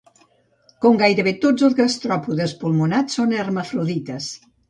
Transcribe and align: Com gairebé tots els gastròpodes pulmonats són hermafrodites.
Com 0.85 0.95
gairebé 1.01 1.33
tots 1.43 1.67
els 1.67 1.75
gastròpodes 1.81 2.57
pulmonats 2.63 3.19
són 3.21 3.37
hermafrodites. 3.43 4.33